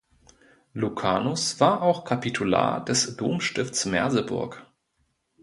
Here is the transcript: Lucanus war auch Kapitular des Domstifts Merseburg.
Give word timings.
Lucanus 0.73 1.59
war 1.59 1.83
auch 1.83 2.05
Kapitular 2.05 2.83
des 2.83 3.17
Domstifts 3.17 3.85
Merseburg. 3.85 4.65